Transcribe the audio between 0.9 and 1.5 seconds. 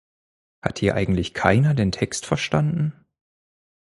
eigentlich